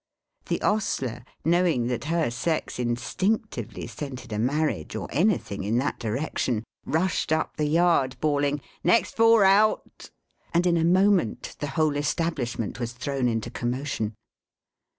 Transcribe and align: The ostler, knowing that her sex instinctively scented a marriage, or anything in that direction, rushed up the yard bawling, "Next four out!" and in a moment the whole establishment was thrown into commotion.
The 0.47 0.59
ostler, 0.63 1.23
knowing 1.45 1.85
that 1.85 2.05
her 2.05 2.31
sex 2.31 2.79
instinctively 2.79 3.85
scented 3.85 4.33
a 4.33 4.39
marriage, 4.39 4.95
or 4.95 5.07
anything 5.11 5.63
in 5.63 5.77
that 5.77 5.99
direction, 5.99 6.63
rushed 6.87 7.31
up 7.31 7.55
the 7.57 7.67
yard 7.67 8.15
bawling, 8.19 8.61
"Next 8.83 9.15
four 9.15 9.45
out!" 9.45 10.09
and 10.55 10.65
in 10.65 10.77
a 10.77 10.83
moment 10.83 11.55
the 11.59 11.67
whole 11.77 11.95
establishment 11.95 12.79
was 12.79 12.93
thrown 12.93 13.27
into 13.27 13.51
commotion. 13.51 14.15